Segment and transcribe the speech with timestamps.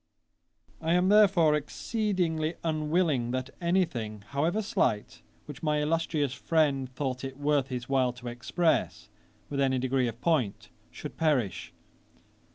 [0.81, 7.23] I am therefore exceedingly unwilling that any thing, however slight, which my illustrious friend thought
[7.23, 9.09] it worth his while to express,
[9.47, 11.71] with any degree of point, should perish.